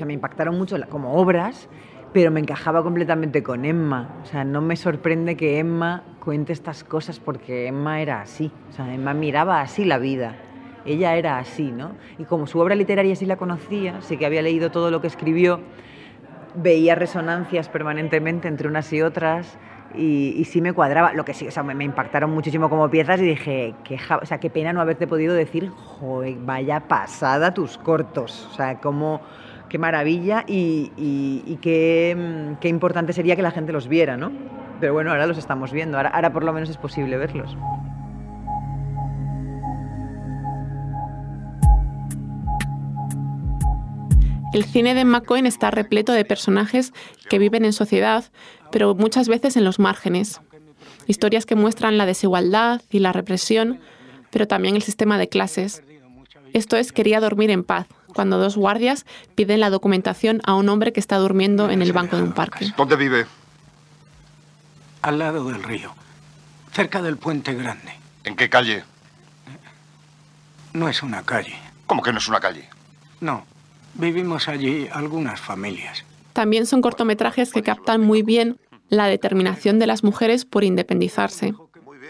[0.05, 1.69] me impactaron mucho como obras,
[2.11, 4.19] pero me encajaba completamente con Emma.
[4.23, 8.51] O sea, no me sorprende que Emma cuente estas cosas porque Emma era así.
[8.69, 10.35] O sea, Emma miraba así la vida
[10.85, 11.91] ella era así, ¿no?
[12.17, 15.07] Y como su obra literaria sí la conocía, sí que había leído todo lo que
[15.07, 15.59] escribió,
[16.55, 19.57] veía resonancias permanentemente entre unas y otras
[19.95, 21.13] y, sí me cuadraba.
[21.13, 24.39] Lo que sí, o sea, me, impactaron muchísimo como piezas y dije, qué, o sea,
[24.39, 28.47] qué pena no haberte podido decir, joder, vaya pasada tus cortos.
[28.51, 29.21] O sea, cómo,
[29.67, 34.31] qué maravilla y, y, qué, qué, importante sería que la gente los viera, ¿no?
[34.79, 37.57] Pero bueno, ahora los estamos viendo, ahora, ahora por lo menos es posible verlos.
[44.51, 46.91] El cine de McCoy está repleto de personajes
[47.29, 48.25] que viven en sociedad,
[48.71, 50.41] pero muchas veces en los márgenes.
[51.05, 53.79] Historias que muestran la desigualdad y la represión,
[54.31, 55.83] pero también el sistema de clases.
[56.53, 57.85] Esto es Quería dormir en paz,
[58.15, 62.17] cuando dos guardias piden la documentación a un hombre que está durmiendo en el banco
[62.17, 62.73] de un parque.
[62.75, 63.27] ¿Dónde vive?
[65.03, 65.93] Al lado del río,
[66.73, 67.93] cerca del puente grande.
[68.23, 68.83] ¿En qué calle?
[70.73, 71.55] No es una calle.
[71.85, 72.67] ¿Cómo que no es una calle?
[73.21, 73.45] No,
[73.99, 76.05] Vivimos allí algunas familias.
[76.31, 78.57] También son cortometrajes que captan muy bien
[78.87, 81.53] la determinación de las mujeres por independizarse.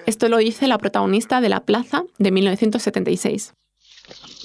[0.05, 3.53] Esto lo dice la protagonista de La Plaza de 1976.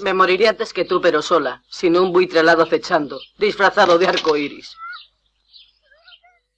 [0.03, 4.07] Me moriría antes que tú, pero sola, sin un buitre al lado acechando, disfrazado de
[4.07, 4.75] arco iris.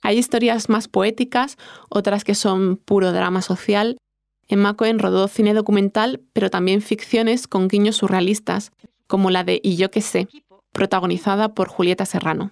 [0.03, 1.57] Hay historias más poéticas,
[1.89, 3.99] otras que son puro drama social.
[4.47, 8.71] Emma Cohen rodó cine documental, pero también ficciones con guiños surrealistas,
[9.09, 10.29] como la de Y yo qué sé,
[10.77, 12.51] protagonizada por Julieta Serrano.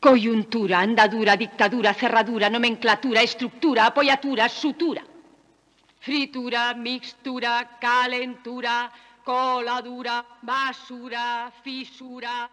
[0.00, 5.02] Coyuntura, andadura, dictadura, cerradura, nomenclatura, estructura, apoyatura, sutura.
[5.98, 8.92] Fritura, mixtura, calentura,
[9.24, 12.48] coladura, basura, fisura.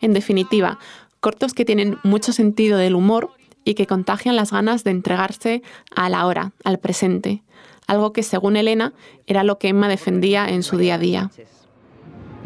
[0.00, 0.78] En definitiva,
[1.18, 3.30] cortos que tienen mucho sentido del humor
[3.64, 5.62] y que contagian las ganas de entregarse
[5.94, 7.42] a la hora, al presente,
[7.88, 8.92] algo que según Elena
[9.26, 11.30] era lo que Emma defendía en su día a día.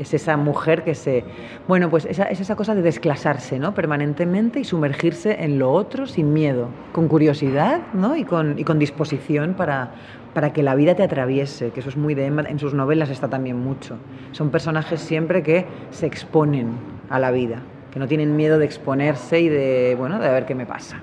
[0.03, 1.23] Es esa mujer que se...
[1.69, 3.73] Bueno, pues esa, es esa cosa de desclasarse, ¿no?
[3.73, 8.17] Permanentemente y sumergirse en lo otro sin miedo, con curiosidad, ¿no?
[8.17, 9.93] Y con, y con disposición para,
[10.35, 13.11] para que la vida te atraviese, que eso es muy de Emma, en sus novelas
[13.11, 13.97] está también mucho.
[14.33, 16.73] Son personajes siempre que se exponen
[17.09, 17.63] a la vida,
[17.93, 21.01] que no tienen miedo de exponerse y de, bueno, de ver qué me pasa.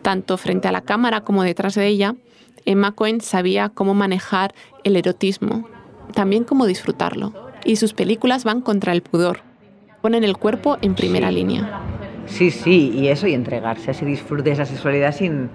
[0.00, 2.14] Tanto frente a la cámara como detrás de ella,
[2.64, 5.68] Emma Cohen sabía cómo manejar el erotismo,
[6.14, 9.40] también cómo disfrutarlo y sus películas van contra el pudor.
[10.00, 11.80] Ponen el cuerpo en primera línea.
[12.26, 15.50] Sí, sí, y eso, y entregarse a ese disfrute, esa sexualidad sin,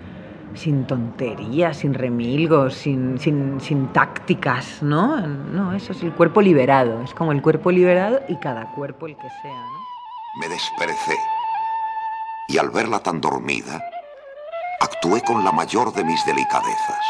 [0.53, 5.25] sin tonterías, sin remilgos, sin, sin, sin, tácticas, ¿no?
[5.25, 9.15] No, eso es el cuerpo liberado, es como el cuerpo liberado y cada cuerpo el
[9.15, 10.39] que sea, ¿no?
[10.39, 11.17] Me desperecé
[12.49, 13.81] y al verla tan dormida,
[14.79, 17.05] actué con la mayor de mis delicadezas.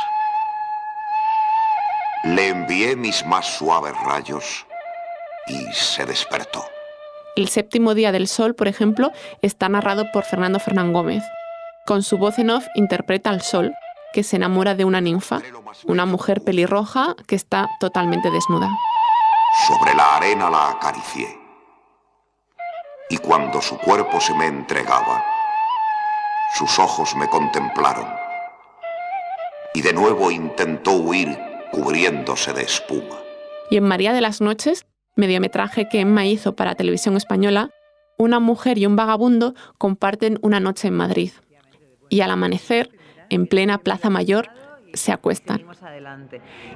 [2.24, 4.66] Le envié mis más suaves rayos
[5.48, 6.64] y se despertó.
[7.36, 11.24] El séptimo día del sol, por ejemplo, está narrado por Fernando Fernán Gómez.
[11.86, 13.74] Con su voz en off interpreta al sol,
[14.12, 15.42] que se enamora de una ninfa,
[15.86, 18.70] una mujer pelirroja que está totalmente desnuda.
[19.68, 21.40] Sobre la arena la acaricié.
[23.10, 25.24] Y cuando su cuerpo se me entregaba,
[26.56, 28.08] sus ojos me contemplaron.
[29.74, 31.38] Y de nuevo intentó huir
[31.72, 33.18] cubriéndose de espuma.
[33.70, 34.86] Y en María de las Noches
[35.18, 37.70] mediometraje que Emma hizo para Televisión Española,
[38.18, 41.32] una mujer y un vagabundo comparten una noche en Madrid.
[42.10, 42.90] Y al amanecer,
[43.30, 44.50] en plena Plaza Mayor,
[44.94, 45.62] se acuestan.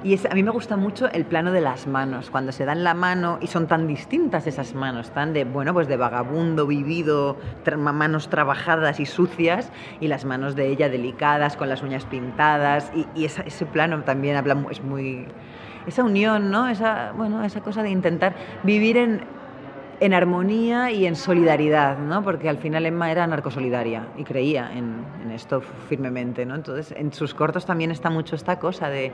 [0.04, 2.94] Y a mí me gusta mucho el plano de las manos, cuando se dan la
[2.94, 7.38] mano y son tan distintas esas manos, tan de, bueno, pues de vagabundo vivido,
[7.76, 13.24] manos trabajadas y sucias, y las manos de ella delicadas, con las uñas pintadas, y,
[13.24, 14.36] ese plano también
[14.70, 15.26] es muy,
[15.86, 16.68] esa unión, ¿no?
[16.68, 19.22] Esa, bueno, esa cosa de intentar vivir en,
[20.02, 22.24] en armonía y en solidaridad, ¿no?
[22.24, 26.56] Porque al final Emma era narcosolidaria y creía en, esto firmemente, ¿no?
[26.56, 29.12] Entonces, en sus cortos también está mucho esta cosa de,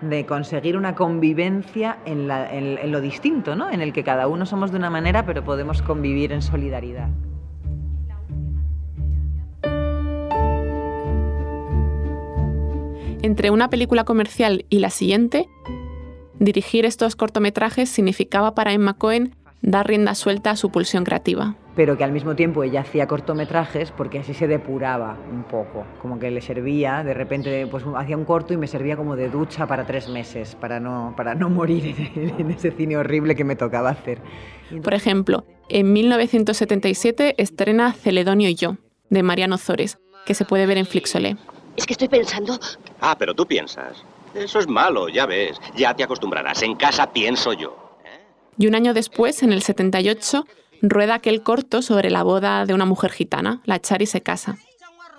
[0.00, 3.68] de conseguir una convivencia en, en, lo distinto, ¿no?
[3.68, 7.08] En el que cada uno somos de una manera, pero podemos convivir en solidaridad.
[13.20, 15.48] Entre una película comercial y la siguiente,
[16.38, 21.56] Dirigir estos cortometrajes significaba para Emma Cohen dar rienda suelta a su pulsión creativa.
[21.74, 26.18] Pero que al mismo tiempo ella hacía cortometrajes porque así se depuraba un poco, como
[26.18, 29.66] que le servía, de repente pues hacía un corto y me servía como de ducha
[29.66, 33.90] para tres meses, para no, para no morir en, ese cine horrible que me tocaba
[33.90, 34.20] hacer.
[34.82, 38.76] Por ejemplo, en 1977 estrena Celedonio y yo,
[39.10, 41.36] de Mariano Zores, que se puede ver en Flixolé.
[41.76, 42.58] Es que estoy pensando...
[43.00, 44.04] Ah, pero tú piensas.
[44.38, 45.58] Eso es malo, ya ves.
[45.76, 46.62] Ya te acostumbrarás.
[46.62, 47.76] En casa pienso yo.
[48.56, 50.44] Y un año después, en el 78,
[50.82, 54.58] rueda aquel corto sobre la boda de una mujer gitana, la Chari se casa.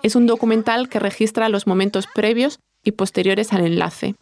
[0.02, 4.14] Es un documental que registra los momentos previos y posteriores al enlace,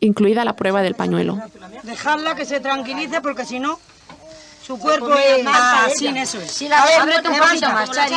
[0.00, 1.38] incluida la prueba del pañuelo.
[1.82, 3.78] Dejadla que se tranquilice porque si no...
[4.62, 6.50] Su cuerpo es más sin eso es.
[6.50, 8.14] Si la ábrete un poquito más, Chari.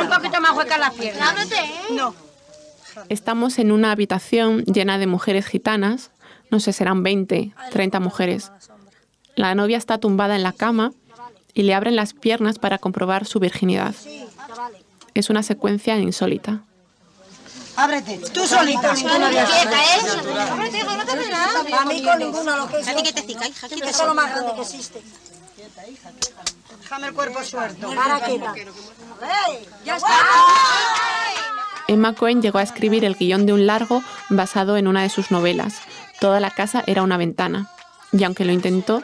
[0.00, 1.28] Un poquito más hueca las piernas.
[1.30, 1.80] Ábrete, ¿eh?
[1.90, 2.14] No.
[3.08, 6.10] Estamos en una habitación llena de mujeres gitanas,
[6.50, 8.52] no sé, serán 20, 30 mujeres.
[9.34, 10.92] La novia está tumbada en la cama
[11.54, 13.94] y le abren las piernas para comprobar su virginidad.
[15.14, 16.62] Es una secuencia insólita.
[17.76, 18.94] Ábrete, tú solita.
[18.94, 20.00] Quieta, ¿eh?
[20.50, 21.80] Ábrete, hijo, no te ves nada.
[21.80, 22.88] A mí con ninguno lo que es.
[22.88, 23.66] ¿A ti qué te cica, hija?
[23.66, 25.02] Esto es lo más grande que existe.
[26.80, 27.94] Déjame el cuerpo suelto.
[27.94, 28.54] Para quieta.
[29.84, 30.08] Ya está.
[31.92, 35.30] Emma Cohen llegó a escribir el guion de un largo basado en una de sus
[35.30, 35.80] novelas.
[36.20, 37.68] Toda la casa era una ventana.
[38.12, 39.02] Y aunque lo intentó,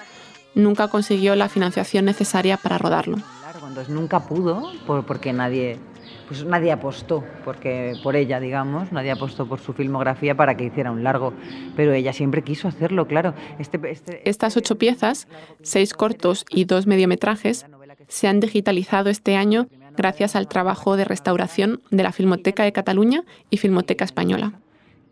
[0.54, 3.18] nunca consiguió la financiación necesaria para rodarlo.
[3.66, 5.78] Entonces nunca pudo por- porque nadie,
[6.26, 10.90] pues nadie apostó porque, por ella, digamos, nadie apostó por su filmografía para que hiciera
[10.90, 11.32] un largo.
[11.76, 13.34] Pero ella siempre quiso hacerlo, claro.
[13.58, 15.28] Este, este, Estas ocho piezas,
[15.62, 17.66] seis cortos y dos mediometrajes,
[18.08, 19.68] se han digitalizado este año
[19.98, 24.52] gracias al trabajo de restauración de la Filmoteca de Cataluña y Filmoteca Española.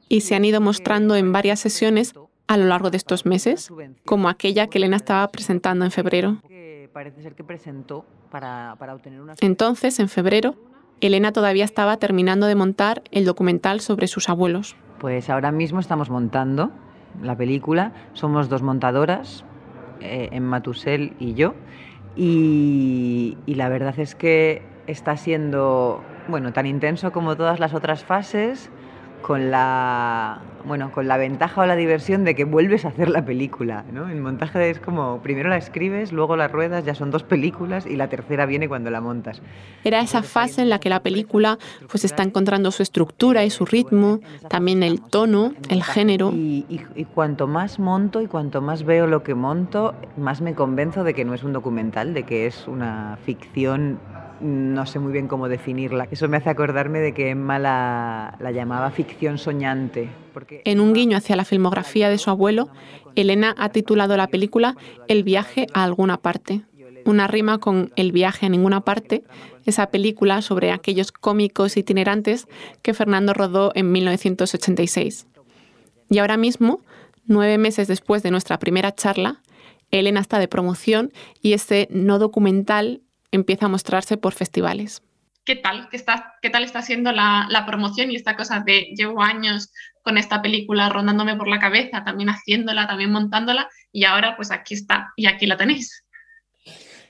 [0.08, 2.14] Y se han ido mostrando en varias sesiones
[2.46, 3.70] a lo largo de estos meses,
[4.04, 6.38] como aquella que Elena estaba presentando en febrero.
[9.40, 10.54] Entonces, en febrero,
[11.00, 14.76] Elena todavía estaba terminando de montar el documental sobre sus abuelos.
[14.98, 16.70] Pues ahora mismo estamos montando
[17.22, 17.92] la película.
[18.14, 19.44] Somos dos montadoras,
[20.00, 21.54] eh, Emma Tusell y yo.
[22.16, 28.04] Y, y la verdad es que está siendo bueno, tan intenso como todas las otras
[28.04, 28.70] fases,
[29.22, 33.24] con la, bueno, con la ventaja o la diversión de que vuelves a hacer la
[33.24, 33.84] película.
[33.92, 34.08] ¿no?
[34.08, 37.96] El montaje es como, primero la escribes, luego la ruedas, ya son dos películas y
[37.96, 39.40] la tercera viene cuando la montas.
[39.82, 41.58] Era esa fase en la que la película
[41.90, 46.30] pues está encontrando su estructura y su ritmo, también el tono, el género.
[46.32, 50.54] Y, y- y cuanto más monto y cuanto más veo lo que monto, más me
[50.54, 53.98] convenzo de que no es un documental, de que es una ficción,
[54.40, 56.08] no sé muy bien cómo definirla.
[56.10, 60.08] Eso me hace acordarme de que Emma la, la llamaba ficción soñante.
[60.32, 62.68] Porque En un guiño hacia la filmografía de su abuelo,
[63.14, 64.76] Elena ha titulado la película
[65.08, 66.62] El viaje a alguna parte.
[67.04, 69.22] Una rima con El viaje a ninguna parte,
[69.64, 72.46] esa película sobre aquellos cómicos itinerantes
[72.82, 75.26] que Fernando rodó en 1986.
[76.10, 76.80] Y ahora mismo,
[77.26, 79.40] nueve meses después de nuestra primera charla,
[79.90, 83.02] Elena está de promoción y este no documental
[83.36, 85.02] empieza a mostrarse por festivales.
[85.44, 85.88] ¿Qué tal?
[85.90, 89.70] ¿Qué, está, qué tal está siendo la, la promoción y esta cosa de llevo años
[90.02, 94.74] con esta película rondándome por la cabeza, también haciéndola, también montándola y ahora pues aquí
[94.74, 96.04] está y aquí la tenéis?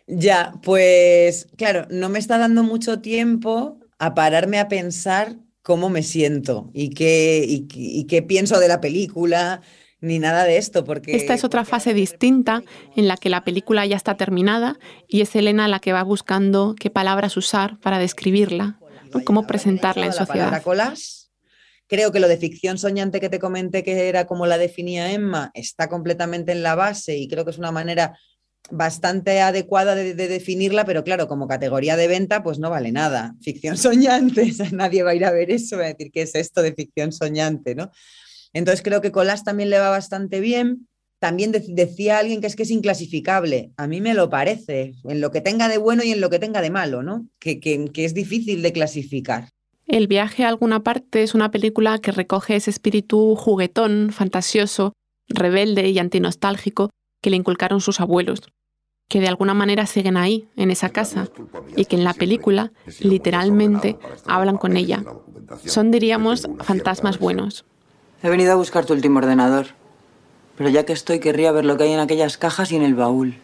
[0.07, 6.03] Ya, pues claro, no me está dando mucho tiempo a pararme a pensar cómo me
[6.03, 9.63] siento y qué, y, y qué pienso de la película,
[10.01, 11.17] ni nada de esto, porque...
[11.17, 12.63] Esta es otra fase distinta
[12.95, 14.79] en la que la película ya está terminada
[15.09, 18.79] y es Elena la que va buscando qué palabras usar para describirla,
[19.13, 19.25] ¿no?
[19.25, 20.63] cómo presentarla en sociedad.
[21.89, 25.53] Creo que lo de ficción soñante que te comenté que era como la definía Emma
[25.55, 28.19] está completamente en la base y creo que es una manera
[28.71, 33.35] bastante adecuada de, de definirla, pero claro, como categoría de venta, pues no vale nada.
[33.41, 36.61] Ficción soñante, nadie va a ir a ver eso, va a decir qué es esto
[36.63, 37.93] de ficción soñante, ¿no?
[38.57, 40.89] Entonces creo que Colas también le va bastante bien.
[41.19, 43.71] También de- decía alguien que es que es inclasificable.
[43.77, 46.39] A mí me lo parece, en lo que tenga de bueno y en lo que
[46.39, 47.27] tenga de malo, ¿no?
[47.39, 49.49] Que, que- que es difícil de clasificar.
[49.87, 54.93] El viaje a alguna parte es una película que recoge ese espíritu juguetón, fantasioso,
[55.29, 56.91] rebelde y antinostálgico
[57.23, 58.41] que le inculcaron sus abuelos,
[59.09, 61.29] que de alguna manera siguen ahí, en esa casa,
[61.77, 65.05] y que en la película literalmente hablan con ella.
[65.65, 67.65] Son, diríamos, fantasmas buenos.
[68.23, 69.67] He venido a buscar tu último ordenador.
[70.57, 72.95] Pero ya que estoy, querría ver lo que hay en aquellas cajas y en el
[72.95, 73.37] baúl.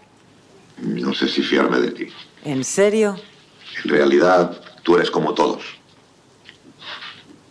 [0.79, 2.07] No sé si fiarme de ti.
[2.45, 3.17] ¿En serio?
[3.85, 5.63] En realidad, tú eres como todos.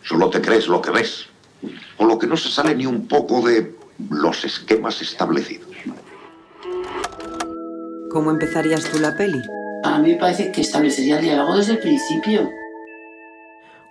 [0.02, 1.26] Solo te crees lo que ves.
[1.96, 3.76] O lo que no se sale ni un poco de
[4.10, 5.68] los esquemas establecidos.
[8.10, 9.40] ¿Cómo empezarías tú la peli?
[9.84, 12.50] A mí me parece que establecería el diálogo desde el principio.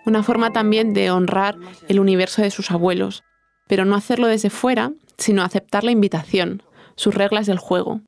[0.06, 3.24] Una forma también de honrar el universo de sus abuelos,
[3.68, 6.64] pero no hacerlo desde fuera, sino aceptar la invitación,
[6.96, 8.02] sus reglas del juego.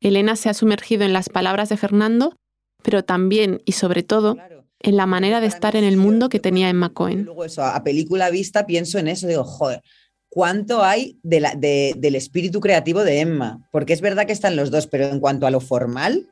[0.00, 2.34] Elena se ha sumergido en las palabras de Fernando,
[2.82, 4.36] pero también y sobre todo
[4.80, 7.24] en la manera de estar en el mundo que tenía Emma Cohen.
[7.24, 9.82] Luego eso, a película vista pienso en eso, digo, joder,
[10.28, 13.68] ¿cuánto hay de del espíritu creativo de Emma?
[13.72, 16.28] Porque es verdad que están los dos, pero en cuanto a lo formal,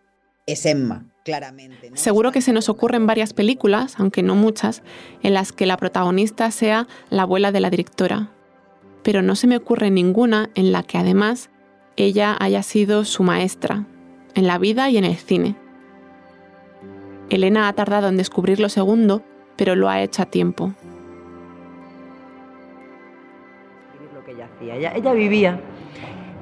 [0.46, 1.90] es Emma, claramente.
[1.90, 1.96] ¿no?
[1.96, 4.82] Seguro que se nos ocurren varias películas, aunque no muchas,
[5.22, 8.30] en las que la protagonista sea la abuela de la directora.
[9.02, 11.50] Pero no se me ocurre ninguna en la que además
[11.96, 13.86] ella haya sido su maestra,
[14.34, 15.56] en la vida y en el cine.
[17.28, 19.22] Elena ha tardado en descubrir lo segundo,
[19.56, 20.72] pero lo ha hecho a tiempo.
[24.14, 24.76] Lo que ella hacía.
[24.76, 25.60] Ella, ella vivía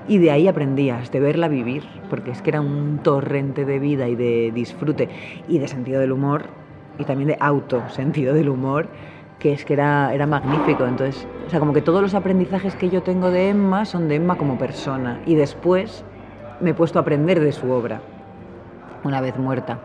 [0.07, 4.09] y de ahí aprendías, de verla vivir, porque es que era un torrente de vida
[4.09, 5.09] y de disfrute
[5.49, 6.45] y de sentido del humor
[6.99, 8.89] y también de auto sentido del humor
[9.39, 10.87] que es que era, era magnífico.
[10.87, 14.15] Entonces, o sea, como que todos los aprendizajes que yo tengo de Emma son de
[14.15, 16.05] Emma como persona y después
[16.61, 18.01] me he puesto a aprender de su obra,
[19.03, 19.81] una vez muerta.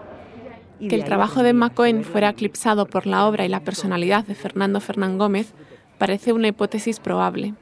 [0.80, 4.34] Que el trabajo de Emma Cohen fuera eclipsado por la obra y la personalidad de
[4.34, 5.54] Fernando Fernán Gómez
[5.98, 7.54] parece una hipótesis probable,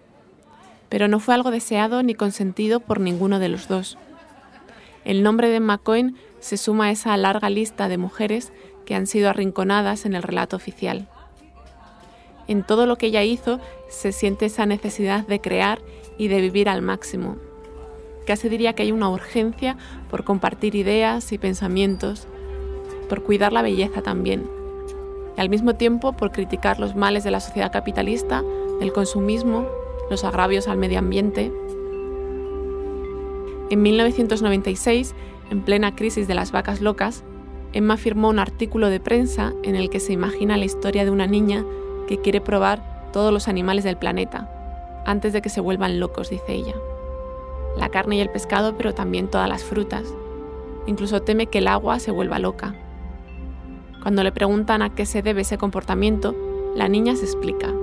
[0.89, 3.97] pero no fue algo deseado ni consentido por ninguno de los dos.
[5.05, 8.51] El nombre de Cohen se suma a esa larga lista de mujeres
[8.85, 11.07] que han sido arrinconadas en el relato oficial.
[12.47, 13.59] En todo lo que ella hizo
[13.89, 15.79] se siente esa necesidad de crear
[16.17, 17.37] y de vivir al máximo.
[18.25, 19.77] Casi diría que hay una urgencia
[20.09, 22.27] por compartir ideas y pensamientos,
[23.07, 24.49] por cuidar la belleza también,
[25.37, 28.43] y al mismo tiempo por criticar los males de la sociedad capitalista,
[28.81, 29.67] el consumismo,
[30.09, 31.51] los agravios al medio ambiente.
[33.69, 35.13] En 1996,
[35.49, 37.23] en plena crisis de las vacas locas,
[37.73, 41.27] Emma firmó un artículo de prensa en el que se imagina la historia de una
[41.27, 41.65] niña
[42.07, 44.49] que quiere probar todos los animales del planeta,
[45.05, 46.75] antes de que se vuelvan locos, dice ella.
[47.77, 50.03] La carne y el pescado, pero también todas las frutas.
[50.87, 52.75] Incluso teme que el agua se vuelva loca.
[54.01, 56.35] Cuando le preguntan a qué se debe ese comportamiento,
[56.75, 57.73] la niña se explica.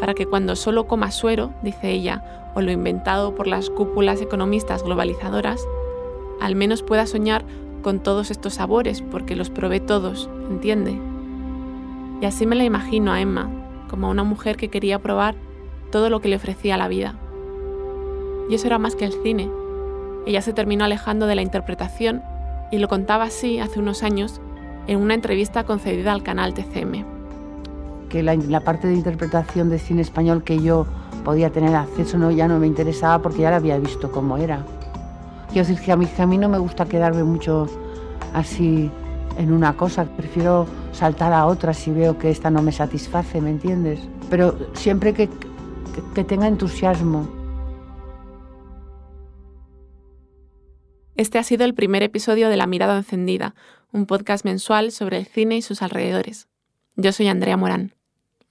[0.00, 4.82] Para que cuando solo coma suero, dice ella, o lo inventado por las cúpulas economistas
[4.82, 5.66] globalizadoras,
[6.40, 7.44] al menos pueda soñar
[7.82, 10.98] con todos estos sabores, porque los probé todos, ¿entiende?
[12.20, 13.50] Y así me la imagino a Emma,
[13.88, 15.34] como una mujer que quería probar
[15.90, 17.14] todo lo que le ofrecía la vida.
[18.50, 19.50] Y eso era más que el cine.
[20.26, 22.22] Ella se terminó alejando de la interpretación
[22.72, 24.40] y lo contaba así hace unos años
[24.86, 27.15] en una entrevista concedida al canal TCM.
[28.16, 30.86] Que la, la parte de interpretación de cine español que yo
[31.22, 34.64] podía tener acceso no, ya no me interesaba porque ya la había visto cómo era.
[35.52, 37.66] Quiero decir que a mí, que a mí no me gusta quedarme mucho
[38.32, 38.90] así
[39.36, 43.50] en una cosa, prefiero saltar a otra si veo que esta no me satisface, ¿me
[43.50, 44.00] entiendes?
[44.30, 47.28] Pero siempre que, que, que tenga entusiasmo.
[51.16, 53.54] Este ha sido el primer episodio de La Mirada Encendida,
[53.92, 56.48] un podcast mensual sobre el cine y sus alrededores.
[56.94, 57.95] Yo soy Andrea Morán.